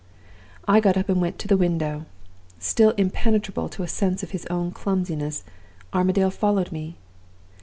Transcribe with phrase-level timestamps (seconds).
[0.67, 2.07] "I got up and went to the window.
[2.57, 5.43] Still impenetrable to a sense of his own clumsiness,
[5.93, 6.95] Armadale followed me.